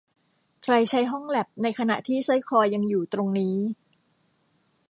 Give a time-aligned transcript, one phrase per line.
[0.63, 3.55] ใครใช้ห้องแลปในขณะที่สร้อยคอยังอยู่ตรงนี้